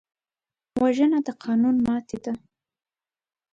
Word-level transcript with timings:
وژنه 0.81 1.19
د 1.25 1.29
قانون 1.43 1.75
ماتې 1.85 2.17
ده 2.25 2.33